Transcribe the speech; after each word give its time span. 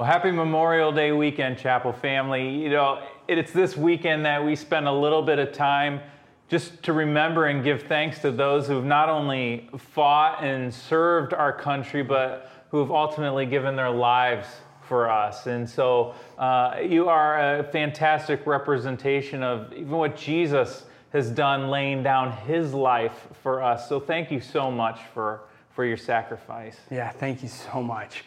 Well, 0.00 0.06
happy 0.06 0.30
Memorial 0.30 0.92
Day 0.92 1.12
weekend, 1.12 1.58
Chapel 1.58 1.92
family. 1.92 2.48
You 2.48 2.70
know, 2.70 3.02
it's 3.28 3.52
this 3.52 3.76
weekend 3.76 4.24
that 4.24 4.42
we 4.42 4.56
spend 4.56 4.88
a 4.88 4.92
little 4.92 5.20
bit 5.20 5.38
of 5.38 5.52
time 5.52 6.00
just 6.48 6.82
to 6.84 6.94
remember 6.94 7.48
and 7.48 7.62
give 7.62 7.82
thanks 7.82 8.18
to 8.20 8.30
those 8.30 8.66
who've 8.66 8.82
not 8.82 9.10
only 9.10 9.68
fought 9.76 10.42
and 10.42 10.72
served 10.72 11.34
our 11.34 11.52
country, 11.52 12.02
but 12.02 12.50
who 12.70 12.78
have 12.78 12.90
ultimately 12.90 13.44
given 13.44 13.76
their 13.76 13.90
lives 13.90 14.48
for 14.88 15.10
us. 15.10 15.46
And 15.46 15.68
so 15.68 16.14
uh, 16.38 16.78
you 16.82 17.10
are 17.10 17.58
a 17.58 17.64
fantastic 17.64 18.46
representation 18.46 19.42
of 19.42 19.70
even 19.74 19.90
what 19.90 20.16
Jesus 20.16 20.84
has 21.12 21.30
done 21.30 21.68
laying 21.68 22.02
down 22.02 22.32
his 22.32 22.72
life 22.72 23.28
for 23.42 23.62
us. 23.62 23.86
So 23.86 24.00
thank 24.00 24.30
you 24.30 24.40
so 24.40 24.70
much 24.70 24.98
for, 25.12 25.42
for 25.74 25.84
your 25.84 25.98
sacrifice. 25.98 26.78
Yeah, 26.90 27.10
thank 27.10 27.42
you 27.42 27.50
so 27.50 27.82
much. 27.82 28.24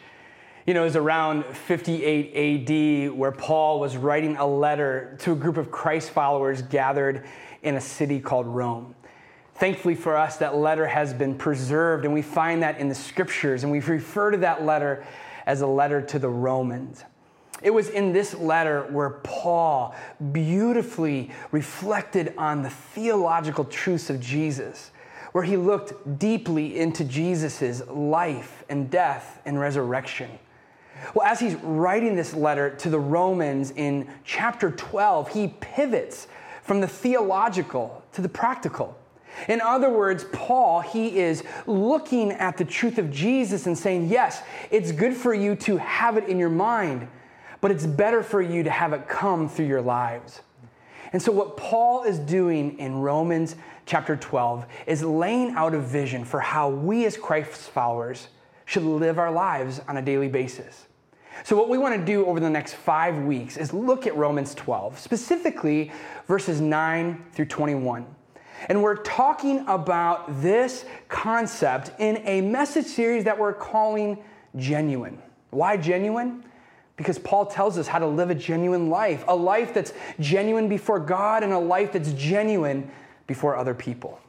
You 0.66 0.72
know, 0.72 0.84
was 0.84 0.96
around 0.96 1.44
58 1.44 3.10
AD 3.10 3.18
where 3.18 3.32
Paul 3.32 3.80
was 3.80 3.98
writing 3.98 4.36
a 4.36 4.46
letter 4.46 5.14
to 5.20 5.32
a 5.32 5.36
group 5.36 5.58
of 5.58 5.70
Christ 5.70 6.08
followers 6.08 6.62
gathered 6.62 7.26
in 7.62 7.74
a 7.74 7.80
city 7.82 8.18
called 8.18 8.46
Rome. 8.46 8.94
Thankfully 9.56 9.94
for 9.94 10.16
us, 10.16 10.38
that 10.38 10.56
letter 10.56 10.86
has 10.86 11.12
been 11.12 11.36
preserved, 11.36 12.06
and 12.06 12.14
we 12.14 12.22
find 12.22 12.62
that 12.62 12.78
in 12.78 12.88
the 12.88 12.94
scriptures, 12.94 13.62
and 13.62 13.70
we 13.70 13.80
refer 13.80 14.30
to 14.30 14.38
that 14.38 14.64
letter 14.64 15.06
as 15.44 15.60
a 15.60 15.66
letter 15.66 16.00
to 16.00 16.18
the 16.18 16.30
Romans. 16.30 17.04
It 17.62 17.70
was 17.70 17.90
in 17.90 18.12
this 18.12 18.34
letter 18.34 18.84
where 18.90 19.10
Paul 19.22 19.94
beautifully 20.32 21.30
reflected 21.52 22.32
on 22.38 22.62
the 22.62 22.70
theological 22.70 23.66
truths 23.66 24.08
of 24.08 24.18
Jesus, 24.18 24.92
where 25.32 25.44
he 25.44 25.58
looked 25.58 26.18
deeply 26.18 26.78
into 26.78 27.04
Jesus' 27.04 27.82
life 27.86 28.64
and 28.70 28.90
death 28.90 29.42
and 29.44 29.60
resurrection. 29.60 30.30
Well, 31.12 31.26
as 31.26 31.40
he's 31.40 31.54
writing 31.56 32.16
this 32.16 32.34
letter 32.34 32.70
to 32.76 32.90
the 32.90 32.98
Romans 32.98 33.72
in 33.72 34.08
chapter 34.24 34.70
12, 34.70 35.28
he 35.28 35.48
pivots 35.60 36.28
from 36.62 36.80
the 36.80 36.88
theological 36.88 38.02
to 38.12 38.22
the 38.22 38.28
practical. 38.28 38.96
In 39.48 39.60
other 39.60 39.90
words, 39.90 40.24
Paul, 40.32 40.80
he 40.80 41.18
is 41.18 41.42
looking 41.66 42.32
at 42.32 42.56
the 42.56 42.64
truth 42.64 42.98
of 42.98 43.10
Jesus 43.10 43.66
and 43.66 43.76
saying, 43.76 44.08
yes, 44.08 44.42
it's 44.70 44.92
good 44.92 45.14
for 45.14 45.34
you 45.34 45.56
to 45.56 45.76
have 45.78 46.16
it 46.16 46.24
in 46.24 46.38
your 46.38 46.50
mind, 46.50 47.08
but 47.60 47.70
it's 47.70 47.86
better 47.86 48.22
for 48.22 48.40
you 48.40 48.62
to 48.62 48.70
have 48.70 48.92
it 48.92 49.08
come 49.08 49.48
through 49.48 49.66
your 49.66 49.82
lives. 49.82 50.40
And 51.12 51.22
so, 51.22 51.30
what 51.30 51.56
Paul 51.56 52.02
is 52.02 52.18
doing 52.18 52.78
in 52.78 52.96
Romans 52.96 53.54
chapter 53.86 54.16
12 54.16 54.66
is 54.86 55.02
laying 55.02 55.50
out 55.52 55.74
a 55.74 55.78
vision 55.78 56.24
for 56.24 56.40
how 56.40 56.68
we 56.68 57.04
as 57.04 57.16
Christ's 57.16 57.68
followers 57.68 58.28
should 58.64 58.82
live 58.82 59.18
our 59.18 59.30
lives 59.30 59.80
on 59.86 59.96
a 59.96 60.02
daily 60.02 60.28
basis. 60.28 60.86
So, 61.42 61.56
what 61.56 61.68
we 61.68 61.78
want 61.78 61.98
to 61.98 62.04
do 62.04 62.26
over 62.26 62.38
the 62.38 62.48
next 62.48 62.74
five 62.74 63.18
weeks 63.18 63.56
is 63.56 63.72
look 63.72 64.06
at 64.06 64.16
Romans 64.16 64.54
12, 64.54 64.98
specifically 64.98 65.90
verses 66.26 66.60
9 66.60 67.24
through 67.32 67.46
21. 67.46 68.06
And 68.68 68.82
we're 68.82 68.96
talking 68.96 69.64
about 69.66 70.40
this 70.40 70.84
concept 71.08 71.90
in 71.98 72.22
a 72.24 72.40
message 72.40 72.86
series 72.86 73.24
that 73.24 73.38
we're 73.38 73.52
calling 73.52 74.22
Genuine. 74.56 75.20
Why 75.50 75.76
genuine? 75.76 76.44
Because 76.96 77.18
Paul 77.18 77.46
tells 77.46 77.76
us 77.76 77.88
how 77.88 77.98
to 77.98 78.06
live 78.06 78.30
a 78.30 78.34
genuine 78.34 78.88
life, 78.88 79.24
a 79.26 79.34
life 79.34 79.74
that's 79.74 79.92
genuine 80.20 80.68
before 80.68 81.00
God 81.00 81.42
and 81.42 81.52
a 81.52 81.58
life 81.58 81.92
that's 81.92 82.12
genuine 82.12 82.90
before 83.26 83.56
other 83.56 83.74
people. 83.74 84.20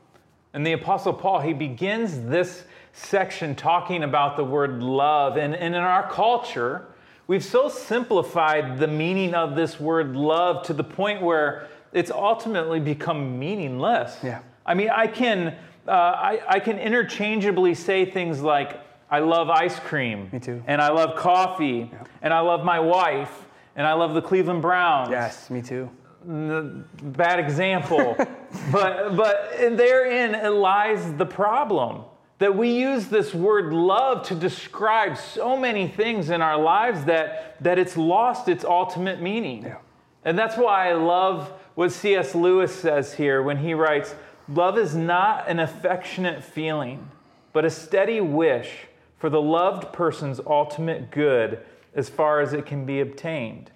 And 0.54 0.66
the 0.66 0.74
Apostle 0.74 1.14
Paul, 1.14 1.42
he 1.42 1.54
begins 1.54 2.22
this 2.22 2.64
section 2.94 3.56
talking 3.56 4.04
about 4.04 4.38
the 4.38 4.44
word 4.44 4.82
love. 4.82 5.38
And, 5.38 5.54
and 5.56 5.76
in 5.76 5.82
our 5.82 6.10
culture, 6.10 6.88
We've 7.28 7.44
so 7.44 7.70
simplified 7.70 8.78
the 8.78 8.88
meaning 8.88 9.34
of 9.34 9.56
this 9.56 9.80
word 9.80 10.16
love 10.16 10.64
to 10.68 10.74
the 10.74 10.84
point 10.84 11.22
where 11.22 11.68
it's 11.92 12.12
ultimately 12.12 12.80
become 12.80 13.40
meaningless. 13.40 14.18
Yeah. 14.24 14.42
I 14.66 14.76
mean, 14.76 14.90
I 14.90 15.08
can, 15.08 15.56
uh, 15.88 15.92
I, 15.92 16.42
I 16.48 16.60
can 16.60 16.78
interchangeably 16.78 17.74
say 17.74 18.06
things 18.06 18.42
like, 18.42 18.80
I 19.10 19.20
love 19.20 19.50
ice 19.50 19.80
cream. 19.80 20.30
Me 20.32 20.40
too. 20.40 20.64
And 20.68 20.82
I 20.82 20.90
love 20.90 21.16
coffee. 21.16 21.90
Yeah. 21.92 22.04
And 22.22 22.34
I 22.34 22.42
love 22.42 22.64
my 22.64 22.80
wife. 22.80 23.46
And 23.76 23.88
I 23.88 23.94
love 23.94 24.14
the 24.14 24.22
Cleveland 24.22 24.62
Browns. 24.62 25.10
Yes, 25.10 25.50
me 25.50 25.62
too. 25.62 25.90
Bad 26.26 27.40
example. 27.40 28.16
but, 28.72 29.16
but 29.16 29.52
therein 29.58 30.54
lies 30.56 31.14
the 31.14 31.26
problem 31.26 32.04
that 32.40 32.56
we 32.56 32.72
use 32.72 33.08
this 33.08 33.34
word 33.34 33.72
love 33.74 34.28
to 34.28 34.36
describe 34.36 35.18
so 35.18 35.56
many 35.56 35.88
things 35.88 36.30
in 36.30 36.42
our 36.42 36.60
lives 36.60 37.06
that, 37.06 37.62
that 37.64 37.80
it's 37.80 37.96
lost 37.96 38.50
its 38.50 38.66
ultimate 38.66 39.22
meaning. 39.22 39.64
Yeah. 39.64 39.78
And 40.26 40.38
that's 40.38 40.58
why 40.58 40.90
I 40.90 40.94
love 40.94 41.54
what 41.76 41.92
C.S. 41.92 42.36
Lewis 42.36 42.74
says 42.76 43.14
here 43.14 43.42
when 43.42 43.58
he 43.58 43.74
writes 43.74 44.16
Love 44.48 44.78
is 44.78 44.96
not 44.96 45.48
an 45.48 45.60
affectionate 45.60 46.44
feeling, 46.44 47.10
but 47.54 47.66
a 47.66 47.70
steady 47.70 48.22
wish 48.22 48.88
for 49.18 49.30
the 49.30 49.42
loved 49.42 49.92
person's 49.94 50.40
ultimate 50.46 51.10
good 51.10 51.60
as 51.96 52.10
far 52.10 52.42
as 52.42 52.54
it 52.54 52.66
can 52.66 52.86
be 52.86 53.00
obtained. 53.00 53.72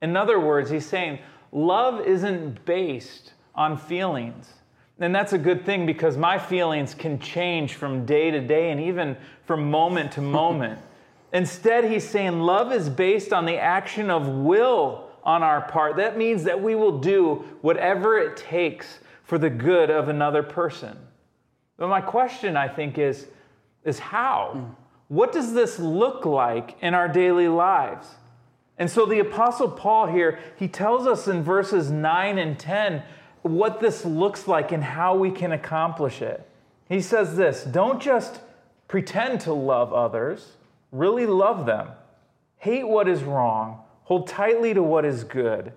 In 0.00 0.16
other 0.16 0.38
words, 0.38 0.70
he's 0.70 0.86
saying 0.86 1.18
love 1.52 2.06
isn't 2.06 2.64
based 2.64 3.32
on 3.54 3.76
feelings. 3.76 4.52
And 5.00 5.14
that's 5.14 5.32
a 5.32 5.38
good 5.38 5.64
thing 5.64 5.86
because 5.86 6.16
my 6.16 6.38
feelings 6.38 6.94
can 6.94 7.18
change 7.20 7.74
from 7.74 8.04
day 8.04 8.30
to 8.30 8.40
day 8.40 8.70
and 8.70 8.80
even 8.80 9.16
from 9.44 9.70
moment 9.70 10.12
to 10.12 10.20
moment. 10.20 10.80
Instead, 11.32 11.84
he's 11.84 12.08
saying 12.08 12.40
love 12.40 12.72
is 12.72 12.88
based 12.88 13.32
on 13.32 13.44
the 13.44 13.58
action 13.58 14.10
of 14.10 14.26
will 14.26 15.08
on 15.22 15.42
our 15.42 15.60
part. 15.60 15.96
That 15.96 16.16
means 16.16 16.44
that 16.44 16.60
we 16.60 16.74
will 16.74 16.98
do 16.98 17.44
whatever 17.60 18.18
it 18.18 18.36
takes 18.36 19.00
for 19.24 19.36
the 19.38 19.50
good 19.50 19.90
of 19.90 20.08
another 20.08 20.42
person. 20.42 20.96
But 21.76 21.88
my 21.88 22.00
question, 22.00 22.56
I 22.56 22.66
think, 22.66 22.96
is, 22.96 23.26
is 23.84 23.98
how? 23.98 24.52
Mm. 24.56 24.74
What 25.08 25.32
does 25.32 25.52
this 25.52 25.78
look 25.78 26.24
like 26.24 26.76
in 26.80 26.94
our 26.94 27.08
daily 27.08 27.48
lives? 27.48 28.08
And 28.78 28.90
so 28.90 29.06
the 29.06 29.18
Apostle 29.18 29.70
Paul 29.70 30.06
here, 30.06 30.38
he 30.56 30.68
tells 30.68 31.06
us 31.06 31.28
in 31.28 31.42
verses 31.42 31.90
9 31.90 32.38
and 32.38 32.58
10 32.58 33.02
what 33.42 33.80
this 33.80 34.04
looks 34.04 34.48
like 34.48 34.72
and 34.72 34.82
how 34.82 35.16
we 35.16 35.30
can 35.30 35.52
accomplish 35.52 36.22
it. 36.22 36.48
He 36.88 37.00
says 37.00 37.36
this 37.36 37.64
don't 37.64 38.00
just 38.00 38.40
pretend 38.88 39.40
to 39.42 39.52
love 39.52 39.92
others, 39.92 40.52
really 40.92 41.26
love 41.26 41.66
them. 41.66 41.88
Hate 42.58 42.88
what 42.88 43.08
is 43.08 43.22
wrong, 43.22 43.80
hold 44.04 44.26
tightly 44.26 44.74
to 44.74 44.82
what 44.82 45.04
is 45.04 45.24
good. 45.24 45.72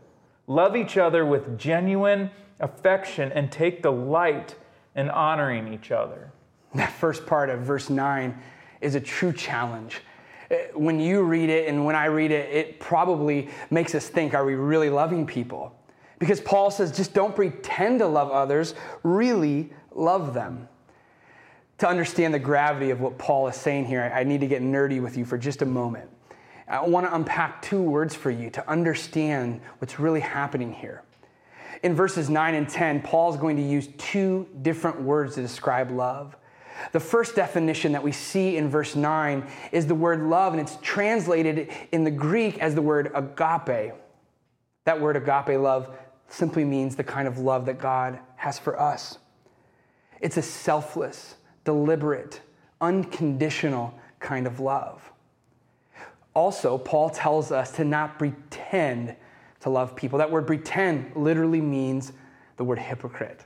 Love 0.48 0.76
each 0.76 0.98
other 0.98 1.26
with 1.26 1.58
genuine 1.58 2.30
affection 2.60 3.32
and 3.32 3.52
take 3.52 3.82
delight 3.82 4.56
in 4.96 5.10
honoring 5.10 5.74
each 5.74 5.92
other. 5.92 6.32
That 6.76 6.92
first 6.92 7.26
part 7.26 7.50
of 7.50 7.62
verse 7.62 7.90
9 7.90 8.38
is 8.80 8.96
a 8.96 9.00
true 9.00 9.34
challenge. 9.34 10.02
Eh, 10.50 10.68
when 10.74 11.00
you 11.00 11.24
read 11.24 11.50
it 11.50 11.68
and 11.68 11.86
when 11.86 11.96
I 11.96 12.06
read 12.06 12.32
it, 12.32 12.54
it 12.54 12.80
probably 12.80 13.50
makes 13.70 13.94
us 13.96 14.08
think 14.08 14.34
are 14.34 14.46
we 14.46 14.56
really 14.56 14.90
loving 14.90 15.26
people? 15.26 15.76
Because 16.22 16.40
Paul 16.40 16.70
says, 16.70 16.96
just 16.96 17.16
don't 17.16 17.36
pretend 17.36 17.98
to 17.98 18.06
love 18.06 18.30
others, 18.30 18.76
really 19.02 19.74
love 19.92 20.36
them. 20.36 20.70
To 21.80 21.88
understand 21.88 22.32
the 22.32 22.40
gravity 22.40 22.92
of 22.92 23.02
what 23.02 23.18
Paul 23.18 23.48
is 23.48 23.56
saying 23.56 23.86
here, 23.86 24.04
I 24.16 24.24
need 24.24 24.42
to 24.42 24.48
get 24.48 24.62
nerdy 24.62 25.02
with 25.02 25.18
you 25.18 25.26
for 25.26 25.40
just 25.40 25.64
a 25.64 25.66
moment. 25.66 26.12
I 26.68 26.86
want 26.86 27.08
to 27.08 27.16
unpack 27.16 27.64
two 27.64 27.82
words 27.82 28.14
for 28.14 28.30
you 28.30 28.52
to 28.52 28.70
understand 28.70 29.62
what's 29.80 30.00
really 30.00 30.20
happening 30.20 30.72
here. 30.72 31.02
In 31.82 31.96
verses 31.96 32.30
9 32.30 32.54
and 32.54 32.70
10, 32.70 33.02
Paul 33.02 33.34
is 33.34 33.38
going 33.38 33.58
to 33.58 33.64
use 33.64 33.90
two 33.98 34.48
different 34.62 35.02
words 35.02 35.34
to 35.36 35.42
describe 35.42 35.90
love. 35.90 36.38
The 36.92 37.00
first 37.00 37.36
definition 37.36 37.94
that 37.94 38.04
we 38.04 38.12
see 38.12 38.58
in 38.58 38.70
verse 38.70 38.96
9 38.96 39.44
is 39.72 39.88
the 39.88 39.96
word 39.96 40.22
love, 40.22 40.54
and 40.54 40.62
it's 40.62 40.78
translated 40.84 41.70
in 41.92 42.04
the 42.04 42.12
Greek 42.12 42.60
as 42.60 42.76
the 42.76 42.82
word 42.84 43.12
agape. 43.16 43.96
That 44.86 45.02
word 45.02 45.18
agape 45.18 45.60
love 45.60 45.90
simply 46.32 46.64
means 46.64 46.96
the 46.96 47.04
kind 47.04 47.28
of 47.28 47.38
love 47.38 47.66
that 47.66 47.78
God 47.78 48.20
has 48.38 48.58
for 48.58 48.80
us. 48.80 49.20
It's 50.20 50.38
a 50.38 50.42
selfless, 50.42 51.36
deliberate, 51.64 52.42
unconditional 52.80 53.94
kind 54.20 54.48
of 54.48 54.60
love. 54.60 55.12
Also, 56.34 56.78
Paul 56.78 57.10
tells 57.10 57.52
us 57.52 57.72
to 57.74 57.84
not 57.84 58.18
pretend 58.18 59.16
to 59.60 59.70
love 59.70 59.96
people. 59.96 60.20
That 60.20 60.32
word 60.32 60.48
pretend 60.48 61.12
literally 61.16 61.62
means 61.62 62.14
the 62.58 62.64
word 62.64 62.80
hypocrite. 62.80 63.42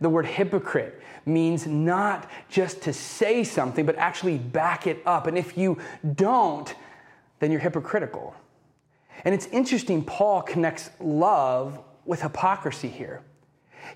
The 0.00 0.08
word 0.08 0.26
hypocrite 0.26 1.00
means 1.24 1.66
not 1.66 2.28
just 2.48 2.82
to 2.82 2.92
say 2.92 3.44
something, 3.44 3.86
but 3.86 3.96
actually 3.96 4.38
back 4.38 4.86
it 4.86 5.02
up. 5.06 5.26
And 5.26 5.38
if 5.38 5.56
you 5.56 5.78
don't, 6.14 6.74
then 7.38 7.50
you're 7.50 7.60
hypocritical. 7.60 8.34
And 9.24 9.34
it's 9.34 9.46
interesting, 9.46 10.02
Paul 10.02 10.42
connects 10.42 10.90
love 10.98 11.78
with 12.04 12.22
hypocrisy 12.22 12.88
here. 12.88 13.22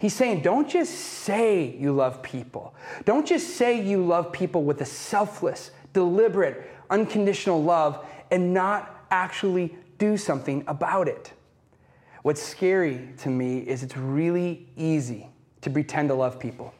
He's 0.01 0.15
saying, 0.15 0.43
don't 0.43 0.69
just 0.69 0.93
say 0.93 1.77
you 1.77 1.93
love 1.93 2.23
people. 2.23 2.75
Don't 3.05 3.27
just 3.27 3.57
say 3.57 3.81
you 3.81 4.05
love 4.05 4.33
people 4.33 4.65
with 4.65 4.81
a 4.81 4.85
selfless, 4.85 5.71
deliberate, 5.93 6.71
unconditional 6.91 7.63
love 7.63 8.05
and 8.31 8.53
not 8.53 9.07
actually 9.11 9.75
do 9.99 10.17
something 10.17 10.65
about 10.67 11.09
it. 11.09 11.33
What's 12.23 12.43
scary 12.43 13.11
to 13.19 13.31
me 13.31 13.59
is 13.59 13.83
it's 13.83 13.97
really 13.97 14.69
easy 14.77 15.29
to 15.61 15.71
pretend 15.71 16.09
to 16.09 16.15
love 16.15 16.39
people. 16.39 16.75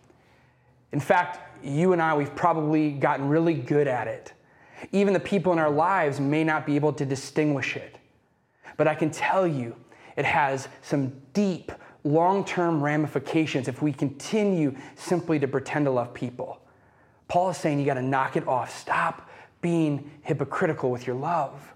In 0.93 1.01
fact, 1.01 1.65
you 1.65 1.93
and 1.93 2.03
I, 2.03 2.17
we've 2.17 2.35
probably 2.35 2.91
gotten 2.91 3.29
really 3.29 3.55
good 3.55 3.87
at 3.87 4.09
it. 4.09 4.33
Even 4.93 5.15
the 5.15 5.21
people 5.21 5.53
in 5.53 5.59
our 5.59 5.71
lives 5.71 6.21
may 6.21 6.45
not 6.45 6.67
be 6.67 6.77
able 6.77 6.93
to 6.95 7.07
distinguish 7.07 7.77
it. 7.77 7.99
But 8.77 8.87
I 8.89 8.95
can 8.95 9.11
tell 9.11 9.47
you, 9.47 9.75
it 10.17 10.25
has 10.25 10.69
some 10.83 11.13
deep, 11.33 11.73
long 12.05 12.45
term 12.45 12.83
ramifications 12.83 13.69
if 13.69 13.83
we 13.83 13.93
continue 13.93 14.75
simply 14.95 15.39
to 15.39 15.49
pretend 15.49 15.87
to 15.87 15.91
love 15.91 16.15
people. 16.15 16.61
Paul 17.29 17.51
is 17.51 17.57
saying 17.57 17.81
you 17.81 17.87
got 17.87 17.95
to 17.95 18.03
knock 18.03 18.37
it 18.37 18.47
off. 18.47 18.77
Stop 18.77 19.29
being 19.61 20.11
hypocritical 20.23 20.91
with 20.91 21.07
your 21.07 21.17
love. 21.17 21.75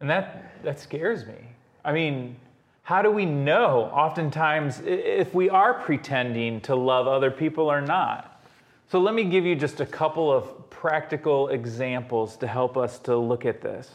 And 0.00 0.10
that, 0.10 0.62
that 0.64 0.80
scares 0.80 1.26
me. 1.26 1.36
I 1.84 1.92
mean, 1.92 2.36
how 2.82 3.02
do 3.02 3.10
we 3.10 3.24
know 3.24 3.90
oftentimes 3.94 4.80
if 4.84 5.32
we 5.32 5.48
are 5.48 5.74
pretending 5.74 6.60
to 6.62 6.74
love 6.74 7.06
other 7.06 7.30
people 7.30 7.70
or 7.70 7.80
not? 7.80 8.42
So 8.88 8.98
let 8.98 9.14
me 9.14 9.24
give 9.24 9.44
you 9.44 9.54
just 9.54 9.80
a 9.80 9.86
couple 9.86 10.32
of 10.32 10.68
practical 10.70 11.48
examples 11.48 12.36
to 12.38 12.48
help 12.48 12.76
us 12.76 12.98
to 13.00 13.16
look 13.16 13.46
at 13.46 13.60
this. 13.60 13.88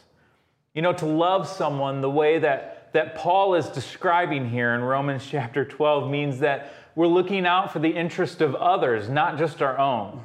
You 0.74 0.82
know, 0.82 0.94
to 0.94 1.06
love 1.06 1.48
someone 1.48 2.00
the 2.00 2.10
way 2.10 2.40
that, 2.40 2.75
that 2.96 3.14
Paul 3.14 3.56
is 3.56 3.68
describing 3.68 4.50
here 4.50 4.74
in 4.74 4.82
Romans 4.82 5.28
chapter 5.30 5.66
12 5.66 6.10
means 6.10 6.40
that 6.40 6.74
we're 6.96 7.08
looking 7.08 7.46
out 7.46 7.74
for 7.74 7.80
the 7.80 7.90
interest 7.90 8.40
of 8.40 8.56
others, 8.56 9.10
not 9.10 9.38
just 9.38 9.62
our 9.62 9.78
own. 9.78 10.24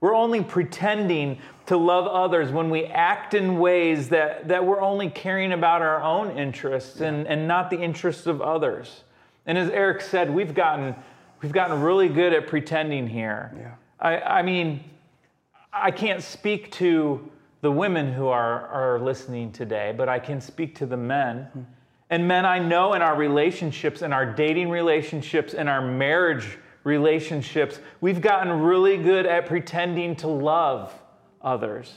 We're 0.00 0.14
only 0.14 0.44
pretending 0.44 1.38
to 1.64 1.78
love 1.78 2.06
others 2.06 2.52
when 2.52 2.68
we 2.68 2.84
act 2.84 3.32
in 3.32 3.58
ways 3.58 4.10
that, 4.10 4.48
that 4.48 4.66
we're 4.66 4.82
only 4.82 5.08
caring 5.08 5.52
about 5.52 5.80
our 5.80 6.02
own 6.02 6.36
interests 6.36 7.00
and, 7.00 7.26
and 7.26 7.48
not 7.48 7.70
the 7.70 7.80
interests 7.80 8.26
of 8.26 8.42
others. 8.42 9.04
And 9.46 9.56
as 9.56 9.70
Eric 9.70 10.02
said, 10.02 10.28
we've 10.32 10.54
gotten, 10.54 10.94
we've 11.40 11.52
gotten 11.52 11.80
really 11.80 12.10
good 12.10 12.34
at 12.34 12.46
pretending 12.46 13.06
here. 13.06 13.50
Yeah. 13.56 13.74
I, 13.98 14.40
I 14.40 14.42
mean, 14.42 14.84
I 15.72 15.90
can't 15.90 16.22
speak 16.22 16.70
to 16.72 17.30
the 17.62 17.72
women 17.72 18.12
who 18.12 18.28
are, 18.28 18.66
are 18.66 19.00
listening 19.00 19.52
today, 19.52 19.94
but 19.96 20.08
I 20.10 20.18
can 20.18 20.42
speak 20.42 20.74
to 20.76 20.86
the 20.86 20.98
men. 20.98 21.44
Hmm. 21.52 21.60
And 22.10 22.26
men, 22.26 22.44
I 22.44 22.58
know 22.58 22.94
in 22.94 23.02
our 23.02 23.16
relationships, 23.16 24.02
in 24.02 24.12
our 24.12 24.26
dating 24.26 24.68
relationships, 24.68 25.54
in 25.54 25.68
our 25.68 25.80
marriage 25.80 26.58
relationships, 26.82 27.78
we've 28.00 28.20
gotten 28.20 28.62
really 28.62 28.96
good 28.96 29.26
at 29.26 29.46
pretending 29.46 30.16
to 30.16 30.26
love 30.26 30.92
others. 31.40 31.94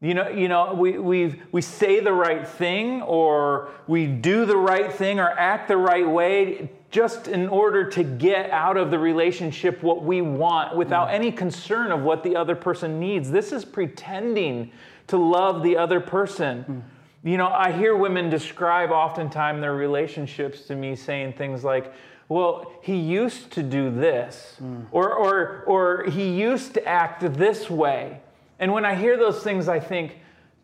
You 0.00 0.14
know, 0.14 0.28
you 0.28 0.48
know 0.48 0.72
we, 0.72 0.98
we 0.98 1.42
we 1.52 1.60
say 1.60 2.00
the 2.00 2.12
right 2.12 2.48
thing 2.48 3.02
or 3.02 3.70
we 3.86 4.06
do 4.06 4.46
the 4.46 4.56
right 4.56 4.90
thing 4.90 5.20
or 5.20 5.28
act 5.28 5.68
the 5.68 5.76
right 5.76 6.08
way 6.08 6.70
just 6.90 7.28
in 7.28 7.48
order 7.48 7.84
to 7.90 8.02
get 8.02 8.50
out 8.50 8.76
of 8.76 8.90
the 8.90 8.98
relationship 8.98 9.82
what 9.82 10.02
we 10.02 10.22
want 10.22 10.74
without 10.74 11.08
mm. 11.08 11.14
any 11.14 11.30
concern 11.30 11.92
of 11.92 12.02
what 12.02 12.22
the 12.22 12.34
other 12.34 12.56
person 12.56 12.98
needs. 12.98 13.30
This 13.30 13.52
is 13.52 13.64
pretending 13.64 14.72
to 15.08 15.18
love 15.18 15.62
the 15.62 15.76
other 15.76 16.00
person. 16.00 16.64
Mm. 16.64 16.82
You 17.22 17.36
know, 17.36 17.48
I 17.48 17.72
hear 17.72 17.96
women 17.96 18.30
describe 18.30 18.90
oftentimes 18.90 19.60
their 19.60 19.74
relationships 19.74 20.62
to 20.62 20.74
me 20.74 20.96
saying 20.96 21.34
things 21.34 21.64
like, 21.64 21.92
well, 22.28 22.72
he 22.82 22.96
used 22.96 23.50
to 23.52 23.62
do 23.62 23.90
this, 23.90 24.56
mm. 24.62 24.86
or, 24.92 25.12
or, 25.12 25.64
or 25.66 26.04
he 26.04 26.30
used 26.30 26.74
to 26.74 26.86
act 26.86 27.20
this 27.34 27.68
way. 27.68 28.20
And 28.58 28.72
when 28.72 28.84
I 28.84 28.94
hear 28.94 29.16
those 29.16 29.42
things, 29.42 29.68
I 29.68 29.80
think 29.80 30.18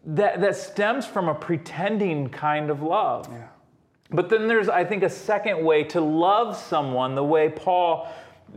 that, 0.07 0.41
that 0.41 0.57
stems 0.57 1.07
from 1.07 1.29
a 1.29 1.35
pretending 1.35 2.29
kind 2.29 2.71
of 2.71 2.83
love. 2.83 3.29
Yeah. 3.31 3.49
But 4.11 4.29
then 4.29 4.47
there's, 4.47 4.69
I 4.69 4.85
think, 4.85 5.03
a 5.03 5.11
second 5.11 5.65
way 5.65 5.83
to 5.85 6.01
love 6.01 6.57
someone, 6.57 7.17
the 7.17 7.25
way 7.25 7.49
Paul 7.49 8.09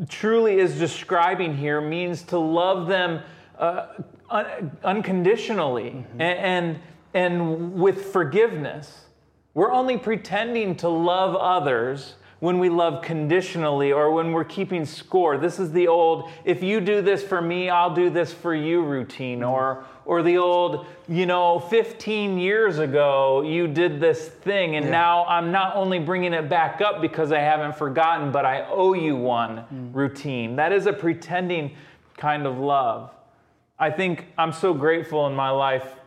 truly 0.07 0.59
is 0.59 0.77
describing 0.77 1.57
here, 1.57 1.81
means 1.81 2.21
to 2.23 2.37
love 2.37 2.87
them 2.87 3.21
uh, 3.57 3.87
un- 4.29 4.77
unconditionally 4.83 5.89
mm-hmm. 5.89 6.21
and, 6.21 6.39
and, 6.39 6.79
and 7.13 7.73
with 7.73 8.05
forgiveness. 8.05 9.05
We're 9.53 9.71
only 9.71 9.97
pretending 9.97 10.75
to 10.77 10.89
love 10.89 11.35
others 11.35 12.15
when 12.39 12.57
we 12.59 12.69
love 12.69 13.01
conditionally 13.01 13.91
or 13.91 14.11
when 14.11 14.31
we're 14.31 14.45
keeping 14.45 14.85
score. 14.85 15.37
This 15.37 15.59
is 15.59 15.71
the 15.71 15.87
old, 15.87 16.29
if 16.45 16.63
you 16.63 16.79
do 16.79 17.01
this 17.01 17.21
for 17.21 17.41
me, 17.41 17.69
I'll 17.69 17.93
do 17.93 18.09
this 18.09 18.31
for 18.31 18.55
you 18.55 18.81
routine. 18.81 19.43
Or, 19.43 19.83
or 20.05 20.23
the 20.23 20.37
old, 20.37 20.85
you 21.09 21.25
know, 21.25 21.59
15 21.59 22.37
years 22.37 22.79
ago, 22.79 23.41
you 23.41 23.67
did 23.67 23.99
this 23.99 24.29
thing, 24.29 24.77
and 24.77 24.85
yeah. 24.85 24.91
now 24.91 25.25
I'm 25.25 25.51
not 25.51 25.75
only 25.75 25.99
bringing 25.99 26.33
it 26.33 26.47
back 26.47 26.79
up 26.79 27.01
because 27.01 27.31
I 27.31 27.39
haven't 27.39 27.75
forgotten, 27.75 28.31
but 28.31 28.45
I 28.45 28.65
owe 28.69 28.93
you 28.93 29.17
one 29.17 29.65
mm. 29.73 29.93
routine. 29.93 30.55
That 30.55 30.71
is 30.71 30.85
a 30.85 30.93
pretending 30.93 31.75
kind 32.15 32.47
of 32.47 32.57
love. 32.57 33.11
I 33.77 33.89
think 33.91 34.27
I'm 34.37 34.53
so 34.53 34.73
grateful 34.73 35.27
in 35.27 35.33
my 35.33 35.49
life 35.49 35.98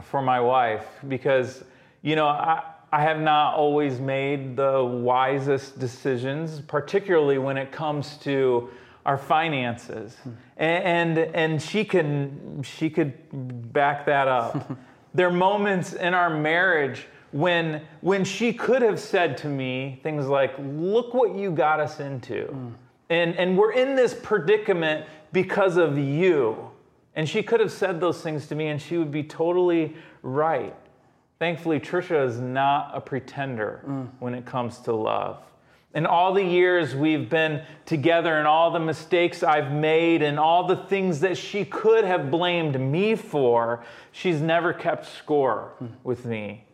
for 0.00 0.22
my 0.22 0.40
wife 0.40 0.86
because, 1.08 1.64
you 2.02 2.16
know, 2.16 2.26
I, 2.26 2.62
I 2.90 3.02
have 3.02 3.20
not 3.20 3.54
always 3.54 4.00
made 4.00 4.56
the 4.56 4.82
wisest 4.82 5.78
decisions, 5.78 6.60
particularly 6.62 7.38
when 7.38 7.58
it 7.58 7.70
comes 7.70 8.16
to 8.18 8.70
our 9.04 9.18
finances. 9.18 10.16
And, 10.56 11.18
and, 11.18 11.34
and 11.34 11.62
she, 11.62 11.84
can, 11.84 12.62
she 12.62 12.88
could 12.88 13.72
back 13.72 14.06
that 14.06 14.28
up. 14.28 14.78
there 15.14 15.28
are 15.28 15.32
moments 15.32 15.92
in 15.92 16.14
our 16.14 16.30
marriage 16.30 17.06
when, 17.32 17.82
when 18.00 18.24
she 18.24 18.52
could 18.52 18.82
have 18.82 18.98
said 18.98 19.36
to 19.38 19.48
me 19.48 20.00
things 20.02 20.26
like, 20.26 20.54
Look 20.58 21.12
what 21.12 21.34
you 21.34 21.50
got 21.50 21.80
us 21.80 22.00
into. 22.00 22.46
Mm. 22.46 22.72
And, 23.10 23.36
and 23.36 23.56
we're 23.56 23.72
in 23.72 23.96
this 23.96 24.14
predicament 24.14 25.06
because 25.32 25.76
of 25.76 25.98
you. 25.98 26.70
And 27.14 27.28
she 27.28 27.42
could 27.42 27.60
have 27.60 27.72
said 27.72 28.00
those 28.00 28.20
things 28.20 28.46
to 28.48 28.54
me, 28.54 28.68
and 28.68 28.80
she 28.80 28.96
would 28.96 29.10
be 29.10 29.22
totally 29.22 29.96
right. 30.22 30.74
Thankfully, 31.38 31.78
Trisha 31.78 32.26
is 32.26 32.40
not 32.40 32.90
a 32.94 33.00
pretender 33.00 33.82
mm. 33.86 34.08
when 34.18 34.34
it 34.34 34.44
comes 34.44 34.78
to 34.80 34.92
love. 34.92 35.38
In 35.94 36.04
all 36.04 36.34
the 36.34 36.44
years 36.44 36.94
we've 36.94 37.30
been 37.30 37.62
together, 37.86 38.38
and 38.38 38.46
all 38.46 38.70
the 38.70 38.80
mistakes 38.80 39.42
I've 39.42 39.72
made, 39.72 40.22
and 40.22 40.38
all 40.38 40.66
the 40.66 40.76
things 40.76 41.20
that 41.20 41.36
she 41.36 41.64
could 41.64 42.04
have 42.04 42.30
blamed 42.30 42.78
me 42.78 43.14
for, 43.14 43.84
she's 44.12 44.40
never 44.40 44.72
kept 44.72 45.06
score 45.06 45.72
mm. 45.82 45.90
with 46.04 46.24
me. 46.24 46.64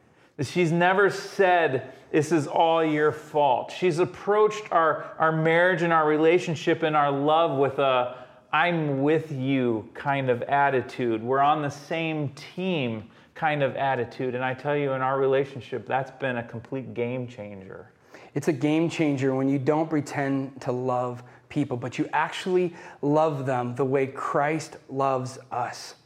She's 0.43 0.73
never 0.73 1.11
said, 1.11 1.93
This 2.11 2.33
is 2.33 2.47
all 2.47 2.85
your 2.85 3.13
fault. 3.13 3.71
She's 3.71 3.99
approached 3.99 4.65
our, 4.73 5.15
our 5.19 5.31
marriage 5.31 5.83
and 5.83 5.93
our 5.93 6.09
relationship 6.09 6.83
and 6.83 6.97
our 6.97 7.13
love 7.13 7.57
with 7.57 7.79
a 7.79 8.24
I'm 8.55 9.03
with 9.03 9.33
you 9.33 9.89
kind 9.95 10.31
of 10.31 10.41
attitude. 10.43 11.21
We're 11.21 11.41
on 11.41 11.61
the 11.61 11.71
same 11.71 12.29
team 12.55 13.11
kind 13.35 13.65
of 13.65 13.75
attitude. 13.75 14.37
And 14.37 14.45
I 14.45 14.55
tell 14.55 14.77
you, 14.77 14.93
in 14.93 15.03
our 15.03 15.19
relationship, 15.19 15.89
that's 15.89 16.13
been 16.13 16.37
a 16.37 16.43
complete 16.45 16.95
game 16.95 17.27
changer. 17.27 17.91
It's 18.33 18.47
a 18.47 18.53
game 18.53 18.89
changer 18.89 19.35
when 19.35 19.49
you 19.49 19.59
don't 19.59 19.91
pretend 19.91 20.61
to 20.61 20.71
love 20.71 21.25
people, 21.49 21.77
but 21.77 21.99
you 21.99 22.09
actually 22.13 22.73
love 23.03 23.45
them 23.45 23.75
the 23.75 23.85
way 23.85 24.07
Christ 24.07 24.77
loves 24.89 25.37
us. 25.51 25.97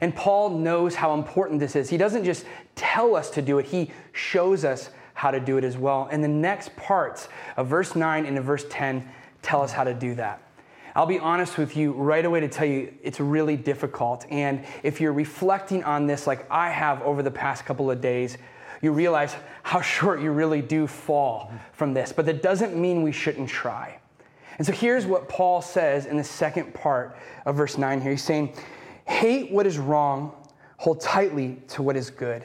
And 0.00 0.14
Paul 0.14 0.50
knows 0.50 0.94
how 0.94 1.14
important 1.14 1.58
this 1.58 1.74
is. 1.74 1.90
He 1.90 1.96
doesn't 1.96 2.22
just 2.22 2.46
tell 2.76 3.16
us 3.16 3.30
to 3.30 3.42
do 3.42 3.58
it, 3.58 3.66
he 3.66 3.90
shows 4.12 4.64
us 4.64 4.90
how 5.14 5.32
to 5.32 5.40
do 5.40 5.56
it 5.56 5.64
as 5.64 5.76
well. 5.76 6.08
And 6.12 6.22
the 6.22 6.28
next 6.28 6.76
parts 6.76 7.28
of 7.56 7.66
verse 7.66 7.96
9 7.96 8.26
and 8.26 8.40
verse 8.44 8.64
10 8.70 9.08
tell 9.42 9.60
us 9.60 9.72
how 9.72 9.82
to 9.82 9.92
do 9.92 10.14
that. 10.14 10.40
I'll 10.94 11.06
be 11.06 11.18
honest 11.18 11.58
with 11.58 11.76
you 11.76 11.92
right 11.92 12.24
away 12.24 12.40
to 12.40 12.48
tell 12.48 12.66
you 12.66 12.92
it's 13.02 13.20
really 13.20 13.56
difficult. 13.56 14.26
And 14.30 14.64
if 14.82 15.00
you're 15.00 15.12
reflecting 15.12 15.84
on 15.84 16.06
this 16.06 16.26
like 16.26 16.50
I 16.50 16.70
have 16.70 17.02
over 17.02 17.22
the 17.22 17.30
past 17.30 17.64
couple 17.64 17.90
of 17.90 18.00
days, 18.00 18.38
you 18.82 18.92
realize 18.92 19.34
how 19.62 19.80
short 19.80 20.20
you 20.20 20.32
really 20.32 20.62
do 20.62 20.86
fall 20.86 21.52
from 21.72 21.92
this. 21.94 22.12
But 22.12 22.26
that 22.26 22.42
doesn't 22.42 22.74
mean 22.76 23.02
we 23.02 23.12
shouldn't 23.12 23.48
try. 23.48 23.98
And 24.58 24.66
so 24.66 24.72
here's 24.72 25.06
what 25.06 25.28
Paul 25.28 25.62
says 25.62 26.06
in 26.06 26.16
the 26.16 26.24
second 26.24 26.74
part 26.74 27.16
of 27.46 27.56
verse 27.56 27.78
9 27.78 28.00
here. 28.00 28.10
He's 28.10 28.22
saying, 28.22 28.54
Hate 29.06 29.50
what 29.50 29.66
is 29.66 29.78
wrong, 29.78 30.32
hold 30.76 31.00
tightly 31.00 31.62
to 31.68 31.82
what 31.82 31.96
is 31.96 32.10
good. 32.10 32.44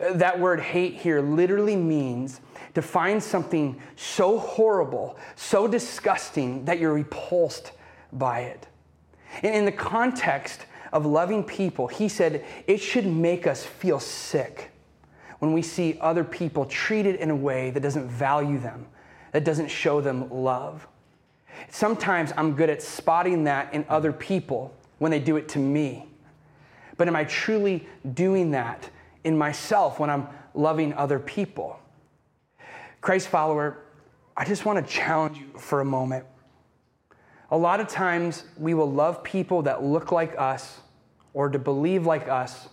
That 0.00 0.38
word 0.38 0.60
hate 0.60 0.94
here 0.94 1.22
literally 1.22 1.76
means 1.76 2.40
to 2.78 2.82
find 2.82 3.22
something 3.22 3.80
so 3.96 4.38
horrible, 4.38 5.18
so 5.34 5.66
disgusting 5.66 6.64
that 6.64 6.78
you're 6.78 6.92
repulsed 6.92 7.72
by 8.12 8.40
it. 8.40 8.68
And 9.42 9.54
in 9.54 9.64
the 9.64 9.72
context 9.72 10.64
of 10.92 11.04
loving 11.04 11.42
people, 11.42 11.88
he 11.88 12.08
said 12.08 12.44
it 12.66 12.78
should 12.78 13.06
make 13.06 13.46
us 13.46 13.64
feel 13.64 13.98
sick 13.98 14.70
when 15.40 15.52
we 15.52 15.60
see 15.60 15.98
other 16.00 16.24
people 16.24 16.64
treated 16.66 17.16
in 17.16 17.30
a 17.30 17.36
way 17.36 17.70
that 17.70 17.80
doesn't 17.80 18.08
value 18.08 18.58
them, 18.58 18.86
that 19.32 19.44
doesn't 19.44 19.68
show 19.68 20.00
them 20.00 20.30
love. 20.30 20.86
Sometimes 21.70 22.32
I'm 22.36 22.54
good 22.54 22.70
at 22.70 22.80
spotting 22.80 23.44
that 23.44 23.74
in 23.74 23.84
other 23.88 24.12
people 24.12 24.72
when 24.98 25.10
they 25.10 25.20
do 25.20 25.36
it 25.36 25.48
to 25.50 25.58
me. 25.58 26.06
But 26.96 27.08
am 27.08 27.16
I 27.16 27.24
truly 27.24 27.86
doing 28.14 28.52
that 28.52 28.88
in 29.24 29.36
myself 29.36 29.98
when 29.98 30.10
I'm 30.10 30.28
loving 30.54 30.92
other 30.94 31.18
people. 31.18 31.78
Christ 33.00 33.28
follower, 33.28 33.78
I 34.36 34.44
just 34.44 34.64
want 34.64 34.84
to 34.84 34.92
challenge 34.92 35.38
you 35.38 35.58
for 35.58 35.80
a 35.80 35.84
moment. 35.84 36.24
A 37.50 37.56
lot 37.56 37.80
of 37.80 37.88
times 37.88 38.44
we 38.58 38.74
will 38.74 38.90
love 38.90 39.22
people 39.24 39.62
that 39.62 39.82
look 39.82 40.12
like 40.12 40.34
us 40.38 40.80
or 41.32 41.48
to 41.48 41.58
believe 41.58 42.06
like 42.06 42.28
us 42.28 42.68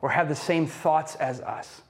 or 0.00 0.10
have 0.10 0.28
the 0.28 0.34
same 0.34 0.66
thoughts 0.66 1.14
as 1.16 1.40
us. 1.40 1.82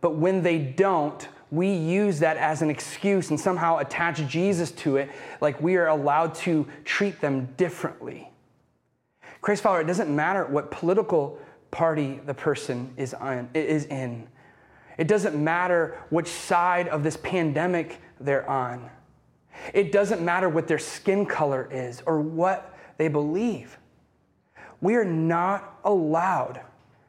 But 0.00 0.16
when 0.16 0.42
they 0.42 0.58
don't, 0.58 1.26
we 1.50 1.72
use 1.72 2.18
that 2.18 2.36
as 2.36 2.62
an 2.62 2.70
excuse 2.70 3.30
and 3.30 3.38
somehow 3.38 3.78
attach 3.78 4.26
Jesus 4.26 4.72
to 4.72 4.96
it, 4.96 5.10
like 5.40 5.60
we 5.62 5.76
are 5.76 5.86
allowed 5.86 6.34
to 6.36 6.66
treat 6.84 7.20
them 7.20 7.48
differently. 7.56 8.28
Christ 9.40 9.62
follower, 9.62 9.80
it 9.80 9.86
doesn't 9.86 10.14
matter 10.14 10.44
what 10.46 10.70
political 10.70 11.38
party 11.70 12.20
the 12.26 12.34
person 12.34 12.92
is, 12.96 13.14
on, 13.14 13.48
is 13.54 13.84
in. 13.86 14.26
It 14.96 15.08
doesn't 15.08 15.36
matter 15.36 15.98
which 16.10 16.28
side 16.28 16.88
of 16.88 17.02
this 17.02 17.16
pandemic 17.16 18.00
they're 18.20 18.48
on. 18.48 18.90
It 19.72 19.92
doesn't 19.92 20.22
matter 20.22 20.48
what 20.48 20.68
their 20.68 20.78
skin 20.78 21.26
color 21.26 21.68
is 21.70 22.02
or 22.06 22.20
what 22.20 22.76
they 22.98 23.08
believe. 23.08 23.78
We 24.80 24.96
are 24.96 25.04
not 25.04 25.80
allowed 25.84 26.60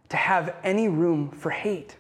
to 0.10 0.18
have 0.18 0.56
any 0.64 0.88
room 0.88 1.30
for 1.32 1.50
hate. 1.50 1.98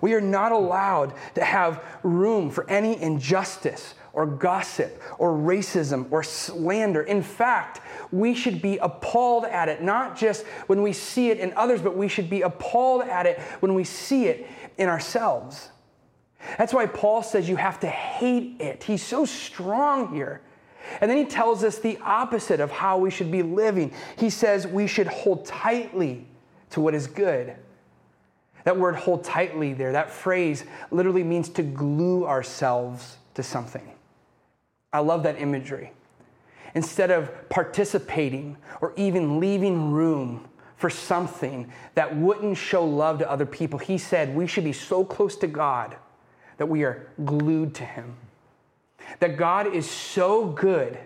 We 0.00 0.12
are 0.14 0.20
not 0.20 0.52
allowed 0.52 1.14
to 1.34 1.44
have 1.44 1.82
room 2.02 2.50
for 2.50 2.68
any 2.68 3.00
injustice 3.00 3.94
or 4.12 4.26
gossip 4.26 5.00
or 5.18 5.32
racism 5.32 6.10
or 6.10 6.22
slander. 6.22 7.02
In 7.02 7.22
fact, 7.22 7.80
we 8.10 8.34
should 8.34 8.60
be 8.60 8.78
appalled 8.78 9.44
at 9.44 9.68
it, 9.68 9.82
not 9.82 10.16
just 10.16 10.44
when 10.66 10.82
we 10.82 10.92
see 10.92 11.30
it 11.30 11.38
in 11.38 11.52
others, 11.54 11.80
but 11.80 11.96
we 11.96 12.08
should 12.08 12.28
be 12.28 12.42
appalled 12.42 13.02
at 13.02 13.26
it 13.26 13.38
when 13.60 13.74
we 13.74 13.84
see 13.84 14.26
it 14.26 14.46
in 14.78 14.88
ourselves. 14.88 15.68
That's 16.56 16.72
why 16.72 16.86
Paul 16.86 17.22
says 17.22 17.48
you 17.48 17.56
have 17.56 17.80
to 17.80 17.88
hate 17.88 18.60
it. 18.60 18.84
He's 18.84 19.02
so 19.02 19.24
strong 19.24 20.14
here. 20.14 20.40
And 21.00 21.10
then 21.10 21.18
he 21.18 21.26
tells 21.26 21.64
us 21.64 21.78
the 21.78 21.98
opposite 22.02 22.60
of 22.60 22.70
how 22.70 22.98
we 22.98 23.10
should 23.10 23.30
be 23.30 23.42
living. 23.42 23.92
He 24.16 24.30
says 24.30 24.66
we 24.66 24.86
should 24.86 25.08
hold 25.08 25.44
tightly 25.44 26.26
to 26.70 26.80
what 26.80 26.94
is 26.94 27.06
good. 27.06 27.54
That 28.64 28.78
word 28.78 28.96
hold 28.96 29.24
tightly 29.24 29.72
there, 29.74 29.92
that 29.92 30.10
phrase 30.10 30.64
literally 30.90 31.24
means 31.24 31.48
to 31.50 31.62
glue 31.62 32.26
ourselves 32.26 33.16
to 33.34 33.42
something. 33.42 33.92
I 34.92 35.00
love 35.00 35.22
that 35.24 35.40
imagery. 35.40 35.92
Instead 36.74 37.10
of 37.10 37.48
participating 37.48 38.56
or 38.80 38.92
even 38.96 39.40
leaving 39.40 39.90
room 39.90 40.48
for 40.78 40.88
something 40.88 41.70
that 41.94 42.16
wouldn't 42.16 42.56
show 42.56 42.84
love 42.84 43.18
to 43.18 43.30
other 43.30 43.44
people, 43.44 43.78
he 43.78 43.98
said 43.98 44.34
we 44.34 44.46
should 44.46 44.64
be 44.64 44.72
so 44.72 45.04
close 45.04 45.36
to 45.36 45.46
God 45.46 45.96
that 46.56 46.66
we 46.66 46.84
are 46.84 47.08
glued 47.24 47.74
to 47.76 47.84
Him. 47.84 48.16
That 49.20 49.36
God 49.36 49.74
is 49.74 49.90
so 49.90 50.46
good 50.46 50.98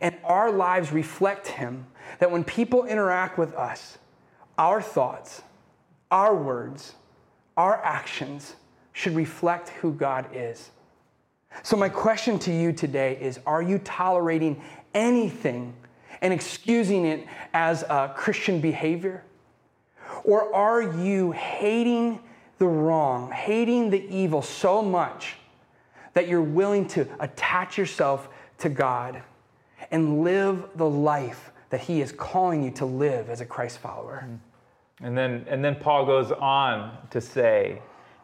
and 0.00 0.16
our 0.24 0.50
lives 0.50 0.92
reflect 0.92 1.46
Him 1.46 1.86
that 2.18 2.30
when 2.30 2.42
people 2.42 2.84
interact 2.84 3.38
with 3.38 3.54
us, 3.54 3.98
our 4.58 4.82
thoughts, 4.82 5.42
our 6.10 6.34
words, 6.34 6.94
our 7.56 7.82
actions 7.84 8.56
should 8.92 9.14
reflect 9.14 9.68
who 9.68 9.92
God 9.92 10.26
is. 10.32 10.70
So, 11.62 11.76
my 11.76 11.88
question 11.88 12.38
to 12.40 12.52
you 12.52 12.72
today 12.72 13.18
is 13.20 13.40
Are 13.46 13.62
you 13.62 13.78
tolerating 13.78 14.62
anything 14.94 15.74
and 16.20 16.32
excusing 16.32 17.04
it 17.04 17.26
as 17.52 17.82
a 17.84 18.12
Christian 18.16 18.60
behavior? 18.60 19.22
Or 20.24 20.54
are 20.54 20.82
you 20.82 21.32
hating 21.32 22.20
the 22.58 22.66
wrong, 22.66 23.30
hating 23.32 23.90
the 23.90 24.06
evil 24.14 24.42
so 24.42 24.82
much 24.82 25.36
that 26.12 26.28
you're 26.28 26.42
willing 26.42 26.86
to 26.88 27.06
attach 27.20 27.78
yourself 27.78 28.28
to 28.58 28.68
God 28.68 29.22
and 29.90 30.22
live 30.22 30.68
the 30.76 30.88
life 30.88 31.52
that 31.70 31.80
He 31.80 32.00
is 32.00 32.12
calling 32.12 32.62
you 32.62 32.70
to 32.72 32.84
live 32.84 33.30
as 33.30 33.40
a 33.40 33.46
Christ 33.46 33.78
follower? 33.78 34.24
Mm-hmm. 34.24 35.06
And 35.06 35.16
then, 35.16 35.46
and 35.48 35.64
then 35.64 35.76
Paul 35.76 36.04
goes 36.04 36.30
on 36.30 36.96
to 37.10 37.20
say 37.20 37.80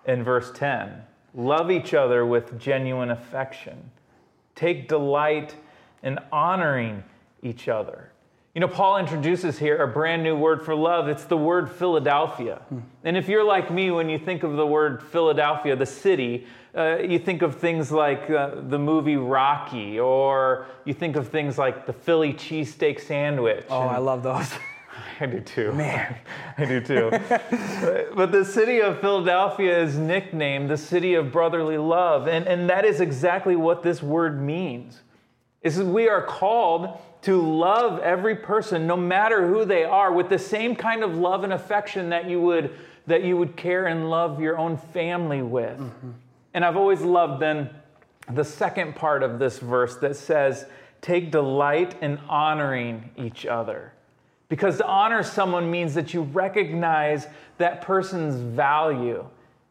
in 0.07 0.23
verse 0.23 0.51
10 0.55 1.03
love 1.35 1.71
each 1.71 1.93
other 1.93 2.25
with 2.25 2.59
genuine 2.59 3.11
affection, 3.11 3.91
take 4.55 4.89
delight 4.89 5.55
in 6.03 6.19
honoring 6.33 7.05
each 7.47 7.69
other. 7.69 8.11
You 8.55 8.61
know, 8.61 8.69
Paul 8.69 8.97
introduces 8.97 9.59
here 9.59 9.77
a 9.83 9.87
brand 9.87 10.23
new 10.23 10.35
word 10.35 10.65
for 10.65 10.75
love. 10.75 11.09
It's 11.09 11.25
the 11.25 11.37
word 11.37 11.71
Philadelphia. 11.71 12.63
Hmm. 12.71 12.79
And 13.05 13.17
if 13.17 13.29
you're 13.29 13.45
like 13.45 13.71
me, 13.71 13.91
when 13.91 14.09
you 14.09 14.19
think 14.19 14.43
of 14.45 14.57
the 14.57 14.67
word 14.67 15.03
Philadelphia, 15.03 15.77
the 15.77 15.85
city, 15.85 16.47
uh, 16.75 16.99
you 16.99 17.19
think 17.19 17.43
of 17.43 17.57
things 17.57 17.93
like 17.93 18.31
uh, 18.31 18.53
the 18.69 18.79
movie 18.79 19.17
Rocky, 19.17 20.01
or 20.01 20.67
you 20.87 20.95
think 20.95 21.17
of 21.17 21.29
things 21.29 21.59
like 21.59 21.87
the 21.87 21.93
Philly 21.93 22.33
cheesesteak 22.33 23.01
sandwich. 23.01 23.67
Oh, 23.69 23.83
and 23.83 23.91
I 23.91 23.99
love 23.99 24.23
those. 24.23 24.51
I 25.21 25.27
do 25.27 25.41
too. 25.41 25.73
Man. 25.73 26.17
I 26.59 26.65
do 26.65 26.81
too. 26.81 27.11
but 28.15 28.33
the 28.33 28.45
city 28.45 28.81
of 28.81 29.01
Philadelphia 29.01 29.83
is 29.83 29.97
nicknamed 29.97 30.71
the 30.71 30.77
city 30.77 31.15
of 31.15 31.33
brotherly 31.33 31.79
love. 31.79 32.29
And, 32.29 32.47
and 32.47 32.69
that 32.71 32.85
is 32.85 33.01
exactly 33.01 33.57
what 33.57 33.83
this 33.83 34.03
word 34.03 34.41
means. 34.41 35.03
Is 35.63 35.79
we 35.83 36.09
are 36.09 36.23
called 36.23 36.99
to 37.27 37.43
love 37.43 37.99
every 37.99 38.37
person, 38.37 38.87
no 38.87 38.97
matter 38.97 39.49
who 39.49 39.65
they 39.65 39.83
are, 39.83 40.13
with 40.13 40.29
the 40.29 40.39
same 40.39 40.77
kind 40.77 41.03
of 41.03 41.17
love 41.17 41.43
and 41.43 41.53
affection 41.53 42.11
that 42.11 42.31
you 42.31 42.41
would, 42.41 42.71
that 43.09 43.25
you 43.25 43.37
would 43.37 43.57
care 43.57 43.87
and 43.87 44.09
love 44.09 44.41
your 44.41 44.57
own 44.57 44.77
family 44.77 45.43
with. 45.43 45.77
Mm-hmm. 45.77 46.11
And 46.55 46.65
I've 46.65 46.77
always 46.77 47.01
loved 47.01 47.43
then 47.43 47.71
the 48.31 48.45
second 48.45 48.95
part 48.95 49.25
of 49.25 49.41
this 49.41 49.59
verse 49.59 49.97
that 49.97 50.15
says, 50.15 50.67
Take 51.01 51.33
delight 51.33 52.01
in 52.01 52.19
honoring 52.29 53.11
each 53.17 53.45
other. 53.45 53.93
Because 54.49 54.77
to 54.77 54.87
honor 54.87 55.25
someone 55.25 55.69
means 55.69 55.95
that 55.95 56.15
you 56.15 56.23
recognize 56.23 57.27
that 57.59 57.83
person's 57.83 58.37
value. 58.37 59.27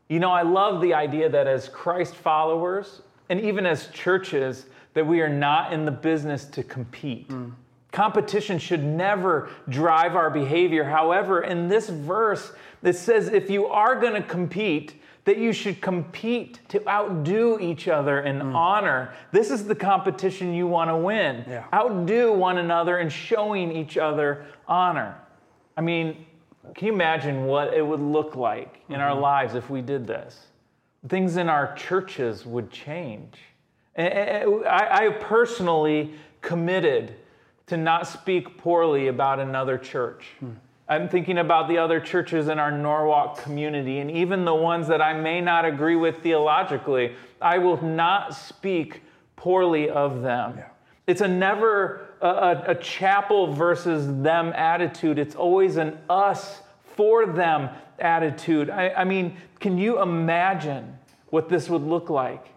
You 0.09 0.19
know, 0.19 0.31
I 0.31 0.41
love 0.41 0.81
the 0.81 0.93
idea 0.93 1.29
that 1.29 1.47
as 1.47 1.69
Christ 1.69 2.15
followers, 2.15 3.01
and 3.29 3.39
even 3.39 3.65
as 3.65 3.87
churches, 3.87 4.65
that 4.95 5.05
we 5.05 5.21
are 5.21 5.29
not 5.29 5.71
in 5.71 5.85
the 5.85 5.91
business 5.91 6.45
to 6.45 6.63
compete. 6.63 7.29
Mm. 7.29 7.53
Competition 7.91 8.57
should 8.57 8.83
never 8.83 9.49
drive 9.69 10.15
our 10.15 10.29
behavior. 10.29 10.83
However, 10.83 11.43
in 11.43 11.67
this 11.67 11.89
verse, 11.89 12.51
it 12.81 12.93
says 12.93 13.27
if 13.27 13.49
you 13.49 13.67
are 13.67 13.99
going 13.99 14.13
to 14.13 14.27
compete, 14.27 15.01
that 15.25 15.37
you 15.37 15.53
should 15.53 15.81
compete 15.81 16.59
to 16.69 16.87
outdo 16.87 17.57
each 17.59 17.87
other 17.87 18.21
in 18.21 18.39
mm. 18.39 18.55
honor. 18.55 19.13
This 19.31 19.49
is 19.49 19.65
the 19.65 19.75
competition 19.75 20.53
you 20.53 20.67
want 20.67 20.89
to 20.89 20.97
win. 20.97 21.43
Yeah. 21.47 21.65
Outdo 21.73 22.33
one 22.33 22.57
another 22.57 22.99
in 22.99 23.09
showing 23.09 23.75
each 23.75 23.97
other 23.97 24.45
honor. 24.67 25.15
I 25.75 25.81
mean, 25.81 26.25
can 26.75 26.87
you 26.87 26.93
imagine 26.93 27.45
what 27.45 27.73
it 27.73 27.85
would 27.85 27.99
look 27.99 28.35
like 28.35 28.81
in 28.87 28.95
mm-hmm. 28.95 29.03
our 29.03 29.15
lives 29.15 29.55
if 29.55 29.69
we 29.69 29.81
did 29.81 30.07
this? 30.07 30.47
Things 31.09 31.37
in 31.37 31.49
our 31.49 31.75
churches 31.75 32.45
would 32.45 32.71
change. 32.71 33.37
I, 33.97 35.15
personally 35.19 36.13
committed 36.41 37.15
to 37.67 37.77
not 37.77 38.07
speak 38.07 38.57
poorly 38.57 39.07
about 39.07 39.39
another 39.39 39.77
church. 39.77 40.25
Hmm. 40.39 40.51
I'm 40.87 41.09
thinking 41.09 41.39
about 41.39 41.67
the 41.67 41.79
other 41.79 41.99
churches 41.99 42.47
in 42.47 42.59
our 42.59 42.71
Norwalk 42.71 43.41
community, 43.41 43.99
and 43.99 44.11
even 44.11 44.45
the 44.45 44.53
ones 44.53 44.87
that 44.87 45.01
I 45.01 45.13
may 45.13 45.41
not 45.41 45.65
agree 45.65 45.95
with 45.95 46.21
theologically, 46.21 47.15
I 47.41 47.57
will 47.57 47.81
not 47.81 48.35
speak 48.35 49.01
poorly 49.35 49.89
of 49.89 50.21
them. 50.21 50.55
Yeah. 50.57 50.67
It's 51.07 51.21
a 51.21 51.27
never 51.27 52.09
a, 52.21 52.63
a, 52.67 52.75
chapel 52.75 53.53
versus 53.53 54.07
them 54.23 54.53
attitude. 54.55 55.19
It's 55.19 55.35
always 55.35 55.77
an 55.77 55.97
us 56.09 56.61
for 56.95 57.25
them 57.25 57.69
attitude. 57.99 58.69
I, 58.69 58.89
I 58.89 59.03
mean, 59.03 59.37
can 59.59 59.77
you 59.77 60.01
imagine 60.01 60.97
what 61.29 61.49
this 61.49 61.69
would 61.69 61.83
look 61.83 62.09
like? 62.09 62.47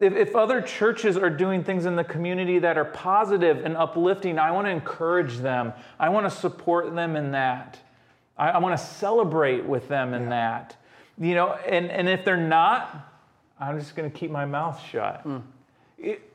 If, 0.00 0.14
if 0.14 0.34
other 0.34 0.62
churches 0.62 1.16
are 1.18 1.28
doing 1.28 1.62
things 1.62 1.84
in 1.84 1.94
the 1.94 2.04
community 2.04 2.58
that 2.58 2.78
are 2.78 2.86
positive 2.86 3.64
and 3.64 3.76
uplifting, 3.76 4.38
I 4.38 4.50
want 4.50 4.66
to 4.66 4.70
encourage 4.70 5.36
them. 5.36 5.74
I 5.98 6.08
want 6.08 6.24
to 6.24 6.34
support 6.34 6.94
them 6.94 7.16
in 7.16 7.32
that. 7.32 7.78
I, 8.38 8.50
I 8.50 8.58
want 8.58 8.78
to 8.78 8.84
celebrate 8.84 9.64
with 9.64 9.88
them 9.88 10.14
in 10.14 10.24
yeah. 10.24 10.28
that. 10.30 10.76
You 11.18 11.34
know, 11.34 11.52
and, 11.52 11.90
and 11.90 12.08
if 12.08 12.24
they're 12.24 12.38
not, 12.38 13.12
I'm 13.60 13.78
just 13.78 13.94
going 13.94 14.10
to 14.10 14.18
keep 14.18 14.30
my 14.30 14.46
mouth 14.46 14.82
shut. 14.90 15.22
Mm. 15.26 15.42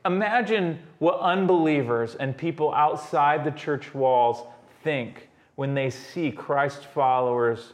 Imagine 0.04 0.78
what 1.00 1.18
unbelievers 1.18 2.14
and 2.14 2.36
people 2.36 2.72
outside 2.72 3.44
the 3.44 3.50
church 3.50 3.92
walls 3.92 4.46
think 4.84 5.28
when 5.56 5.74
they 5.74 5.90
see 5.90 6.30
Christ 6.30 6.84
followers 6.84 7.72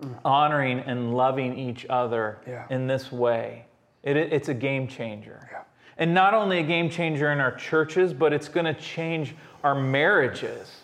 mm. 0.00 0.16
honoring 0.24 0.78
and 0.78 1.16
loving 1.16 1.58
each 1.58 1.84
other 1.90 2.38
yeah. 2.46 2.66
in 2.70 2.86
this 2.86 3.10
way. 3.10 3.64
It, 4.06 4.16
it's 4.16 4.48
a 4.48 4.54
game 4.54 4.86
changer. 4.86 5.46
Yeah. 5.52 5.62
And 5.98 6.14
not 6.14 6.32
only 6.32 6.60
a 6.60 6.62
game 6.62 6.88
changer 6.88 7.32
in 7.32 7.40
our 7.40 7.54
churches, 7.54 8.14
but 8.14 8.32
it's 8.32 8.48
going 8.48 8.66
to 8.66 8.74
change 8.74 9.34
our 9.64 9.74
marriages. 9.74 10.80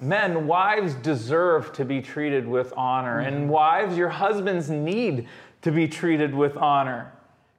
Men, 0.00 0.46
wives 0.46 0.94
deserve 0.94 1.72
to 1.74 1.84
be 1.84 2.00
treated 2.00 2.46
with 2.46 2.72
honor, 2.76 3.20
and 3.20 3.48
wives, 3.48 3.96
your 3.96 4.08
husbands 4.08 4.70
need 4.70 5.28
to 5.62 5.70
be 5.70 5.88
treated 5.88 6.34
with 6.34 6.56
honor. 6.56 7.12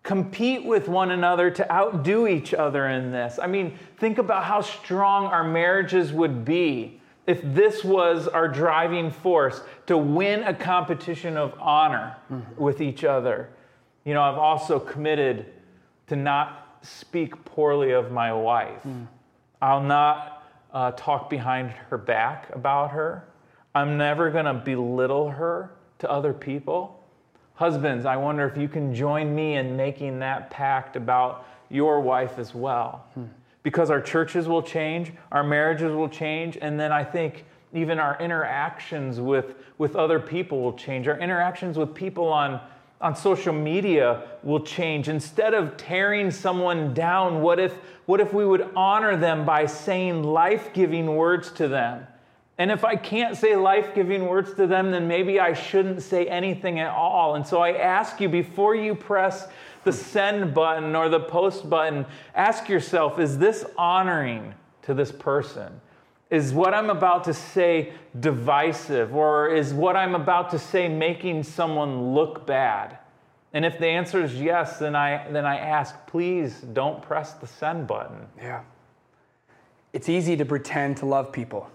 Compete 0.03 0.65
with 0.65 0.88
one 0.88 1.12
another 1.12 1.51
to 1.51 1.72
outdo 1.72 2.27
each 2.27 2.53
other 2.53 2.88
in 2.88 3.12
this. 3.12 3.38
I 3.41 3.46
mean, 3.46 3.77
think 3.98 4.17
about 4.17 4.43
how 4.43 4.62
strong 4.62 5.25
our 5.25 5.43
marriages 5.43 6.12
would 6.12 6.43
be 6.43 7.00
if 7.27 7.41
this 7.43 7.84
was 7.84 8.27
our 8.27 8.48
driving 8.48 9.12
force 9.12 9.62
to 9.86 9.98
win 9.98 10.43
a 10.43 10.53
competition 10.53 11.38
of 11.38 11.53
honor 11.60 12.17
mm-hmm. 12.31 12.62
with 12.62 12.81
each 12.81 13.03
other. 13.03 13.50
You 14.03 14.13
know, 14.13 14.22
I've 14.22 14.38
also 14.38 14.79
committed 14.79 15.46
to 16.08 16.15
not 16.15 16.77
speak 16.81 17.46
poorly 17.46 17.91
of 17.91 18.12
my 18.12 18.34
wife. 18.34 18.84
Mm. 18.84 19.08
I'll 19.62 19.84
not 19.84 20.43
uh, 20.74 20.91
talk 20.91 21.29
behind 21.29 21.72
her 21.89 21.98
back 21.98 22.53
about 22.55 22.91
her. 22.91 23.27
I'm 23.75 23.98
never 23.98 24.31
going 24.31 24.46
to 24.46 24.53
belittle 24.53 25.29
her 25.29 25.72
to 26.00 26.10
other 26.10 26.34
people. 26.34 27.03
Husbands, 27.53 28.05
I 28.05 28.17
wonder 28.17 28.48
if 28.48 28.58
you 28.58 28.67
can 28.67 28.93
join 28.93 29.36
me 29.36 29.55
in 29.55 29.77
making 29.77 30.20
that 30.20 30.50
pact 30.50 30.96
about 30.96 31.46
your 31.70 32.01
wife 32.01 32.39
as 32.39 32.55
well. 32.55 33.05
Hmm. 33.13 33.25
Because 33.63 33.91
our 33.91 34.01
churches 34.01 34.48
will 34.48 34.63
change, 34.63 35.13
our 35.31 35.43
marriages 35.43 35.93
will 35.93 36.10
change, 36.10 36.58
and 36.60 36.79
then 36.79 36.91
I 36.91 37.03
think 37.03 37.46
even 37.74 38.00
our 38.00 38.17
interactions 38.20 39.20
with, 39.20 39.55
with 39.77 39.96
other 39.96 40.20
people 40.20 40.62
will 40.62 40.74
change. 40.74 41.08
Our 41.08 41.20
interactions 41.20 41.77
with 41.77 41.93
people 41.93 42.27
on, 42.27 42.60
on 43.01 43.15
social 43.15 43.53
media 43.53 44.24
will 44.43 44.60
change. 44.60 45.10
Instead 45.10 45.53
of 45.53 45.75
tearing 45.77 46.31
someone 46.31 46.93
down, 46.93 47.41
what 47.41 47.60
if, 47.60 47.74
what 48.05 48.20
if 48.20 48.34
we 48.34 48.46
would 48.46 48.70
honor 48.75 49.17
them 49.17 49.46
by 49.46 49.65
saying 49.65 50.24
life 50.24 50.72
giving 50.74 51.15
words 51.15 51.51
to 51.53 51.67
them? 51.67 52.05
And 52.58 52.70
if 52.70 52.86
I 52.86 52.96
can't 52.96 53.36
say 53.36 53.55
life 53.55 53.96
giving 53.96 54.27
words 54.27 54.53
to 54.53 54.67
them, 54.67 54.91
then 54.91 55.08
maybe 55.08 55.39
I 55.39 55.53
shouldn't 55.53 56.03
say 56.03 56.27
anything 56.27 56.79
at 56.79 56.91
all. 56.91 57.36
And 57.36 57.48
so 57.48 57.60
I 57.60 57.74
ask 57.74 58.22
you 58.22 58.29
before 58.29 58.75
you 58.75 58.93
press 58.93 59.48
the 59.84 59.91
send 59.91 60.53
button 60.53 60.96
or 60.96 61.10
the 61.10 61.22
post 61.22 61.70
button, 61.70 62.05
ask 62.36 62.70
yourself 62.70 63.20
is 63.20 63.38
this 63.38 63.65
honoring 63.77 64.53
to 64.84 64.93
this 64.93 65.12
person? 65.12 65.81
Is 66.31 66.53
what 66.53 66.73
I'm 66.73 66.89
about 66.89 67.23
to 67.25 67.33
say 67.33 67.93
divisive? 68.19 69.13
Or 69.15 69.53
is 69.53 69.73
what 69.73 69.95
I'm 69.95 70.15
about 70.15 70.50
to 70.51 70.59
say 70.59 70.89
making 70.89 71.43
someone 71.43 72.15
look 72.15 72.47
bad? 72.47 72.97
And 73.53 73.63
if 73.63 73.77
the 73.77 73.88
answer 73.88 74.23
is 74.23 74.33
yes, 74.33 74.79
then 74.79 74.95
I, 74.95 75.29
then 75.29 75.45
I 75.45 75.57
ask, 75.57 75.93
please 76.07 76.61
don't 76.73 77.03
press 77.03 77.33
the 77.33 77.45
send 77.45 77.85
button. 77.85 78.25
Yeah. 78.38 78.61
It's 79.93 80.09
easy 80.09 80.35
to 80.38 80.45
pretend 80.45 80.97
to 80.97 81.05
love 81.05 81.31
people 81.31 81.69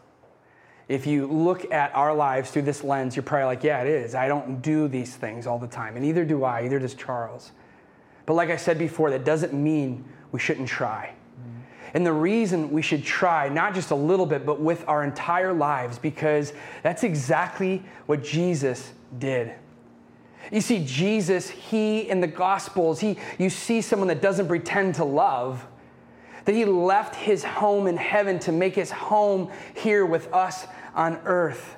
if 0.88 1.06
you 1.06 1.26
look 1.26 1.70
at 1.72 1.94
our 1.94 2.14
lives 2.14 2.50
through 2.50 2.62
this 2.62 2.84
lens, 2.84 3.16
you're 3.16 3.22
probably 3.22 3.46
like, 3.46 3.64
yeah, 3.64 3.80
it 3.80 3.88
is. 3.88 4.14
I 4.14 4.28
don't 4.28 4.62
do 4.62 4.86
these 4.86 5.16
things 5.16 5.46
all 5.46 5.58
the 5.58 5.66
time. 5.66 5.96
And 5.96 6.04
neither 6.04 6.24
do 6.24 6.44
I, 6.44 6.64
either 6.64 6.78
does 6.78 6.94
Charles. 6.94 7.52
But 8.24 8.34
like 8.34 8.50
I 8.50 8.56
said 8.56 8.78
before, 8.78 9.10
that 9.10 9.24
doesn't 9.24 9.52
mean 9.52 10.04
we 10.30 10.38
shouldn't 10.38 10.68
try. 10.68 11.12
And 11.96 12.04
the 12.04 12.12
reason 12.12 12.72
we 12.72 12.82
should 12.82 13.04
try, 13.04 13.48
not 13.48 13.74
just 13.74 13.90
a 13.90 13.94
little 13.94 14.26
bit, 14.26 14.44
but 14.44 14.60
with 14.60 14.84
our 14.86 15.02
entire 15.02 15.54
lives, 15.54 15.98
because 15.98 16.52
that's 16.82 17.04
exactly 17.04 17.82
what 18.04 18.22
Jesus 18.22 18.92
did. 19.18 19.54
You 20.52 20.60
see, 20.60 20.84
Jesus, 20.84 21.48
he 21.48 22.00
in 22.00 22.20
the 22.20 22.26
Gospels, 22.26 23.00
he, 23.00 23.16
you 23.38 23.48
see 23.48 23.80
someone 23.80 24.08
that 24.08 24.20
doesn't 24.20 24.46
pretend 24.46 24.96
to 24.96 25.04
love, 25.04 25.66
that 26.44 26.54
he 26.54 26.66
left 26.66 27.14
his 27.14 27.42
home 27.42 27.86
in 27.86 27.96
heaven 27.96 28.38
to 28.40 28.52
make 28.52 28.74
his 28.74 28.90
home 28.90 29.50
here 29.74 30.04
with 30.04 30.30
us 30.34 30.66
on 30.94 31.16
earth. 31.24 31.76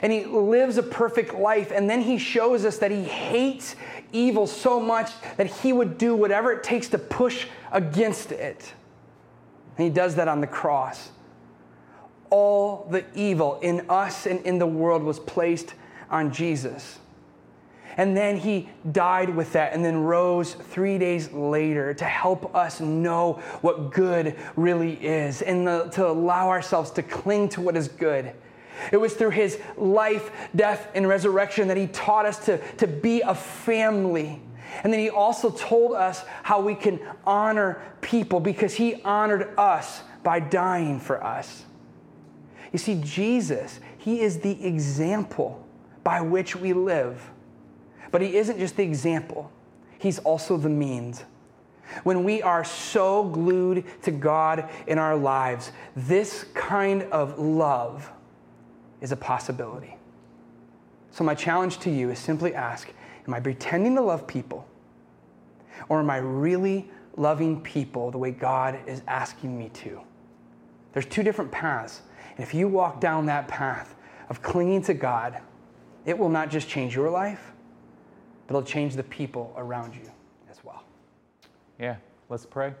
And 0.00 0.12
he 0.12 0.26
lives 0.26 0.78
a 0.78 0.82
perfect 0.84 1.34
life, 1.34 1.72
and 1.72 1.90
then 1.90 2.02
he 2.02 2.18
shows 2.18 2.64
us 2.64 2.78
that 2.78 2.92
he 2.92 3.02
hates 3.02 3.74
evil 4.12 4.46
so 4.46 4.78
much 4.78 5.10
that 5.38 5.48
he 5.48 5.72
would 5.72 5.98
do 5.98 6.14
whatever 6.14 6.52
it 6.52 6.62
takes 6.62 6.86
to 6.90 6.98
push 6.98 7.48
against 7.72 8.30
it. 8.30 8.72
And 9.76 9.84
he 9.84 9.90
does 9.90 10.14
that 10.16 10.28
on 10.28 10.40
the 10.40 10.46
cross. 10.46 11.10
All 12.30 12.86
the 12.90 13.04
evil 13.14 13.58
in 13.60 13.86
us 13.88 14.26
and 14.26 14.40
in 14.40 14.58
the 14.58 14.66
world 14.66 15.02
was 15.02 15.20
placed 15.20 15.74
on 16.10 16.32
Jesus. 16.32 16.98
And 17.96 18.16
then 18.16 18.36
he 18.36 18.68
died 18.90 19.30
with 19.30 19.52
that 19.52 19.72
and 19.72 19.84
then 19.84 19.98
rose 19.98 20.54
three 20.54 20.98
days 20.98 21.30
later 21.32 21.94
to 21.94 22.04
help 22.04 22.54
us 22.54 22.80
know 22.80 23.34
what 23.60 23.92
good 23.92 24.36
really 24.56 24.94
is 24.94 25.42
and 25.42 25.66
the, 25.66 25.84
to 25.92 26.08
allow 26.08 26.48
ourselves 26.48 26.90
to 26.92 27.02
cling 27.02 27.48
to 27.50 27.60
what 27.60 27.76
is 27.76 27.88
good. 27.88 28.32
It 28.90 28.96
was 28.96 29.14
through 29.14 29.30
his 29.30 29.58
life, 29.76 30.30
death, 30.56 30.88
and 30.94 31.08
resurrection 31.08 31.68
that 31.68 31.76
he 31.76 31.86
taught 31.86 32.26
us 32.26 32.44
to, 32.46 32.58
to 32.76 32.86
be 32.86 33.20
a 33.20 33.34
family. 33.34 34.40
And 34.82 34.92
then 34.92 35.00
he 35.00 35.10
also 35.10 35.50
told 35.50 35.92
us 35.92 36.24
how 36.42 36.60
we 36.60 36.74
can 36.74 37.00
honor 37.26 37.82
people 38.00 38.40
because 38.40 38.74
he 38.74 39.00
honored 39.02 39.54
us 39.58 40.02
by 40.22 40.40
dying 40.40 40.98
for 40.98 41.22
us. 41.22 41.64
You 42.72 42.78
see, 42.78 43.00
Jesus, 43.04 43.78
he 43.98 44.20
is 44.20 44.40
the 44.40 44.64
example 44.66 45.64
by 46.02 46.20
which 46.20 46.56
we 46.56 46.72
live. 46.72 47.30
But 48.10 48.20
he 48.20 48.36
isn't 48.36 48.58
just 48.58 48.76
the 48.76 48.82
example, 48.82 49.50
he's 49.98 50.18
also 50.20 50.56
the 50.56 50.68
means. 50.68 51.24
When 52.02 52.24
we 52.24 52.42
are 52.42 52.64
so 52.64 53.24
glued 53.24 53.84
to 54.02 54.10
God 54.10 54.68
in 54.86 54.98
our 54.98 55.16
lives, 55.16 55.70
this 55.94 56.46
kind 56.54 57.02
of 57.04 57.38
love 57.38 58.10
is 59.00 59.12
a 59.12 59.16
possibility. 59.16 59.96
So, 61.10 61.22
my 61.22 61.34
challenge 61.34 61.78
to 61.80 61.90
you 61.90 62.10
is 62.10 62.18
simply 62.18 62.54
ask 62.54 62.88
Am 63.26 63.34
I 63.34 63.40
pretending 63.40 63.94
to 63.96 64.02
love 64.02 64.26
people? 64.26 64.66
Or 65.88 66.00
am 66.00 66.10
I 66.10 66.18
really 66.18 66.90
loving 67.16 67.60
people 67.60 68.10
the 68.10 68.18
way 68.18 68.30
God 68.30 68.78
is 68.86 69.02
asking 69.06 69.58
me 69.58 69.70
to? 69.74 70.00
There's 70.92 71.06
two 71.06 71.22
different 71.22 71.50
paths. 71.50 72.02
And 72.36 72.40
if 72.40 72.54
you 72.54 72.68
walk 72.68 73.00
down 73.00 73.26
that 73.26 73.48
path 73.48 73.94
of 74.28 74.42
clinging 74.42 74.82
to 74.82 74.94
God, 74.94 75.40
it 76.04 76.16
will 76.16 76.28
not 76.28 76.50
just 76.50 76.68
change 76.68 76.94
your 76.94 77.10
life, 77.10 77.52
but 78.46 78.56
it'll 78.56 78.66
change 78.66 78.94
the 78.94 79.02
people 79.02 79.52
around 79.56 79.94
you 79.94 80.10
as 80.50 80.62
well. 80.62 80.84
Yeah, 81.78 81.96
let's 82.28 82.46
pray. 82.46 82.74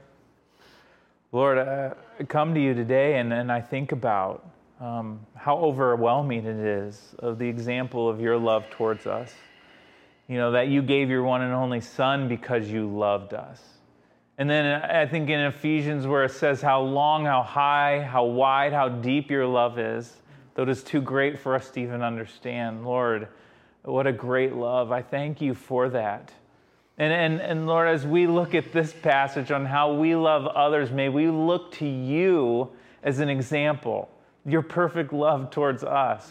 Lord, 1.32 1.58
uh, 1.58 1.94
I 2.20 2.24
come 2.24 2.54
to 2.54 2.60
you 2.60 2.74
today 2.74 3.18
and, 3.18 3.32
and 3.32 3.50
I 3.50 3.60
think 3.60 3.92
about 3.92 4.46
um, 4.80 5.20
how 5.34 5.56
overwhelming 5.56 6.44
it 6.44 6.56
is 6.56 7.14
of 7.18 7.38
the 7.38 7.48
example 7.48 8.08
of 8.08 8.20
your 8.20 8.36
love 8.36 8.68
towards 8.70 9.06
us. 9.06 9.32
You 10.28 10.38
know, 10.38 10.52
that 10.52 10.68
you 10.68 10.82
gave 10.82 11.10
your 11.10 11.22
one 11.22 11.42
and 11.42 11.52
only 11.52 11.80
Son 11.80 12.28
because 12.28 12.68
you 12.68 12.88
loved 12.88 13.34
us. 13.34 13.60
And 14.36 14.50
then 14.50 14.82
I 14.82 15.06
think 15.06 15.28
in 15.30 15.38
Ephesians, 15.40 16.06
where 16.06 16.24
it 16.24 16.32
says 16.32 16.60
how 16.60 16.80
long, 16.80 17.24
how 17.24 17.42
high, 17.42 18.02
how 18.02 18.24
wide, 18.24 18.72
how 18.72 18.88
deep 18.88 19.30
your 19.30 19.46
love 19.46 19.78
is, 19.78 20.12
though 20.54 20.64
it 20.64 20.68
is 20.68 20.82
too 20.82 21.00
great 21.00 21.38
for 21.38 21.54
us 21.54 21.70
to 21.70 21.80
even 21.80 22.02
understand, 22.02 22.84
Lord, 22.84 23.28
what 23.82 24.06
a 24.06 24.12
great 24.12 24.54
love. 24.54 24.90
I 24.90 25.02
thank 25.02 25.40
you 25.40 25.54
for 25.54 25.88
that. 25.90 26.32
And, 26.96 27.12
and, 27.12 27.40
and 27.40 27.66
Lord, 27.66 27.88
as 27.88 28.06
we 28.06 28.26
look 28.26 28.54
at 28.54 28.72
this 28.72 28.92
passage 28.92 29.50
on 29.50 29.66
how 29.66 29.94
we 29.94 30.16
love 30.16 30.46
others, 30.46 30.90
may 30.90 31.08
we 31.08 31.28
look 31.28 31.72
to 31.72 31.86
you 31.86 32.70
as 33.02 33.18
an 33.18 33.28
example, 33.28 34.08
your 34.46 34.62
perfect 34.62 35.12
love 35.12 35.50
towards 35.50 35.84
us. 35.84 36.28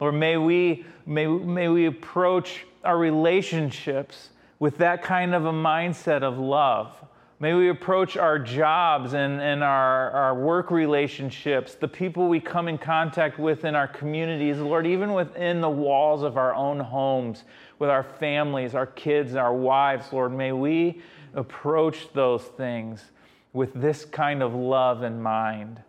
Lord, 0.00 0.14
may 0.14 0.36
we, 0.36 0.84
may, 1.06 1.26
may 1.26 1.68
we 1.68 1.86
approach 1.86 2.64
our 2.86 2.96
relationships 2.96 4.30
with 4.58 4.78
that 4.78 5.02
kind 5.02 5.34
of 5.34 5.44
a 5.44 5.52
mindset 5.52 6.22
of 6.22 6.38
love. 6.38 6.96
May 7.38 7.52
we 7.52 7.68
approach 7.68 8.16
our 8.16 8.38
jobs 8.38 9.12
and, 9.12 9.42
and 9.42 9.62
our, 9.62 10.10
our 10.12 10.34
work 10.34 10.70
relationships, 10.70 11.74
the 11.74 11.88
people 11.88 12.28
we 12.28 12.40
come 12.40 12.66
in 12.66 12.78
contact 12.78 13.38
with 13.38 13.66
in 13.66 13.74
our 13.74 13.86
communities, 13.86 14.56
Lord, 14.56 14.86
even 14.86 15.12
within 15.12 15.60
the 15.60 15.68
walls 15.68 16.22
of 16.22 16.38
our 16.38 16.54
own 16.54 16.80
homes, 16.80 17.44
with 17.78 17.90
our 17.90 18.02
families, 18.02 18.74
our 18.74 18.86
kids, 18.86 19.34
our 19.34 19.52
wives, 19.52 20.10
Lord, 20.14 20.32
may 20.32 20.52
we 20.52 21.02
approach 21.34 22.08
those 22.14 22.42
things 22.42 23.04
with 23.52 23.74
this 23.74 24.06
kind 24.06 24.42
of 24.42 24.54
love 24.54 25.02
in 25.02 25.20
mind. 25.20 25.82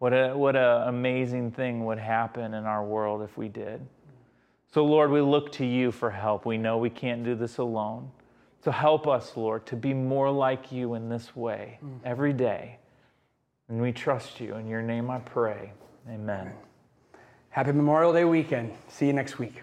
What 0.00 0.12
an 0.12 0.38
what 0.38 0.56
a 0.56 0.88
amazing 0.88 1.52
thing 1.52 1.84
would 1.84 1.98
happen 1.98 2.54
in 2.54 2.64
our 2.64 2.84
world 2.84 3.22
if 3.22 3.36
we 3.36 3.48
did. 3.48 3.80
So, 4.72 4.84
Lord, 4.84 5.10
we 5.10 5.20
look 5.20 5.50
to 5.52 5.66
you 5.66 5.90
for 5.90 6.10
help. 6.10 6.46
We 6.46 6.56
know 6.56 6.78
we 6.78 6.90
can't 6.90 7.24
do 7.24 7.34
this 7.34 7.58
alone. 7.58 8.10
So 8.62 8.70
help 8.70 9.08
us, 9.08 9.36
Lord, 9.36 9.64
to 9.66 9.76
be 9.76 9.94
more 9.94 10.30
like 10.30 10.70
you 10.70 10.94
in 10.94 11.08
this 11.08 11.34
way 11.34 11.78
mm. 11.84 11.98
every 12.04 12.32
day. 12.32 12.76
And 13.68 13.80
we 13.80 13.92
trust 13.92 14.40
you. 14.40 14.54
In 14.56 14.66
your 14.66 14.82
name 14.82 15.10
I 15.10 15.18
pray. 15.20 15.72
Amen. 16.08 16.52
Happy 17.48 17.72
Memorial 17.72 18.12
Day 18.12 18.24
weekend. 18.24 18.72
See 18.88 19.06
you 19.06 19.12
next 19.12 19.38
week. 19.38 19.62